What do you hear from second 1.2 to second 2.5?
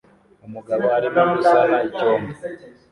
gusana icyombo